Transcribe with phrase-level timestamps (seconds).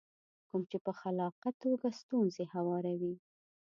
[0.49, 3.15] کوم چې په خلاقه توګه ستونزې هواروي.